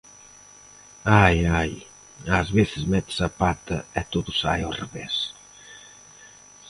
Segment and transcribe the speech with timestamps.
[1.23, 1.73] Ai, ai,
[2.39, 5.15] ás veces metes a pata e todo sae ao revés.